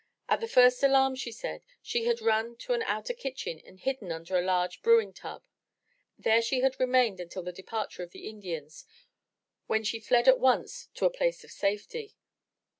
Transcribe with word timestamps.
At 0.27 0.39
the 0.41 0.47
first 0.47 0.81
alarm, 0.81 1.13
she 1.13 1.31
said, 1.31 1.61
she 1.79 2.05
had 2.05 2.21
run 2.21 2.55
to 2.55 2.73
an 2.73 2.81
outer 2.87 3.13
kitchen 3.13 3.59
and 3.63 3.79
hidden 3.79 4.11
under 4.11 4.35
a 4.35 4.41
large 4.43 4.81
brewing 4.81 5.13
tub. 5.13 5.43
There 6.17 6.41
she 6.41 6.61
had 6.61 6.79
remained 6.79 7.19
until 7.19 7.43
the 7.43 7.51
departure 7.51 8.01
of 8.01 8.09
the 8.09 8.27
Indians, 8.27 8.83
when 9.67 9.83
she 9.83 9.99
fled 9.99 10.27
at 10.27 10.39
once 10.39 10.87
to 10.95 11.05
a 11.05 11.11
place 11.11 11.43
of 11.43 11.51
safety. 11.51 12.15